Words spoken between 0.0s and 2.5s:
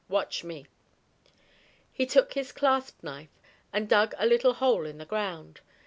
Watch me." He took